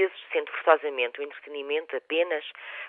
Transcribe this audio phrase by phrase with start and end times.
[0.00, 2.44] Portugueses, sendo forçosamente o entretenimento apenas,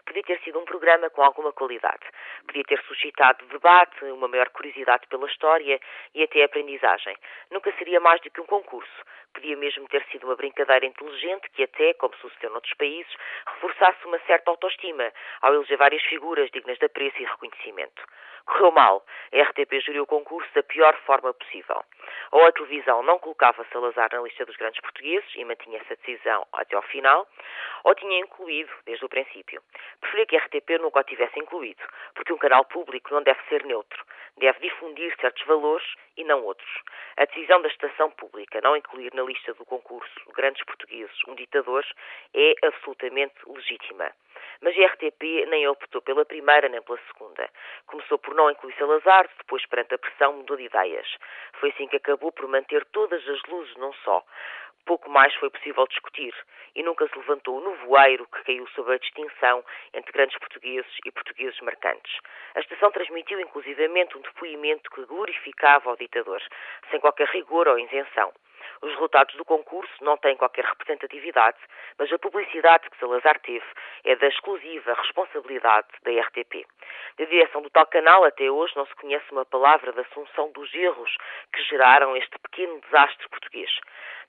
[0.06, 2.06] podia ter sido um programa com alguma qualidade.
[2.46, 5.80] Podia ter suscitado debate, uma maior curiosidade pela história
[6.16, 7.16] e até aprendizagem.
[7.50, 9.04] Nunca seria mais do que um concurso.
[9.34, 13.14] Podia mesmo ter sido uma brincadeira inteligente que até, como sucedeu noutros países,
[13.48, 18.04] reforçasse uma certa autoestima ao eleger várias figuras dignas de apreço e reconhecimento.
[18.46, 19.06] Correu mal.
[19.34, 21.84] A RTP geriu o concurso da pior forma possível.
[22.32, 26.46] Ou a televisão não colocava Salazar na lista dos grandes portugueses e mantinha essa decisão
[26.54, 27.28] até ao final,
[27.84, 29.62] ou tinha incluído desde o princípio.
[30.00, 31.84] Preferia que a RTP nunca o tivesse incluído,
[32.16, 34.04] porque um canal público não deve ser neutro.
[34.38, 35.86] Deve difundir certos valores
[36.18, 36.70] e não outros.
[37.18, 41.86] A decisão da estação pública não incluir na lista do concurso grandes portugueses um ditador
[42.34, 44.12] é absolutamente legítima.
[44.62, 47.50] Mas a RTP nem optou pela primeira nem pela segunda.
[47.88, 51.08] Começou por não incluir Salazar, depois, perante a pressão, mudou de ideias.
[51.60, 54.24] Foi assim que acabou por manter todas as luzes num só.
[54.92, 56.36] Pouco mais foi possível discutir
[56.76, 61.12] e nunca se levantou o nevoeiro que caiu sobre a distinção entre grandes portugueses e
[61.14, 62.20] portugueses marcantes.
[62.56, 66.42] A estação transmitiu inclusivamente um depoimento que glorificava o ditador,
[66.90, 68.34] sem qualquer rigor ou isenção.
[68.82, 71.58] Os resultados do concurso não têm qualquer representatividade,
[71.98, 73.66] mas a publicidade que Salazar teve
[74.04, 76.66] é da exclusiva responsabilidade da RTP.
[77.18, 80.74] Da direção do tal canal até hoje não se conhece uma palavra da assunção dos
[80.74, 81.16] erros
[81.54, 83.70] que geraram este pequeno desastre português.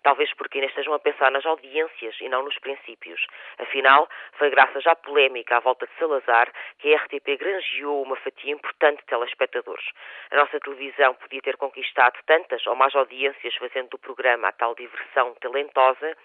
[0.02, 3.24] Talvez porque ainda estejam a pensar nas audiências e não nos princípios.
[3.58, 8.52] Afinal, foi graças à polémica à volta de Salazar que a RTP granjeou uma fatia
[8.52, 9.84] importante de telespectadores.
[10.30, 14.74] A nossa televisão podia ter conquistado tantas ou mais audiências fazendo do programa a tal
[14.74, 16.16] diversão talentosa,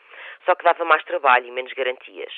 [0.46, 2.34] só que dava mais trabalho e menos garantias.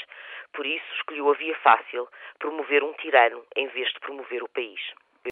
[0.51, 2.07] Por isso, escolheu a via fácil,
[2.37, 4.81] promover um tirano em vez de promover o país.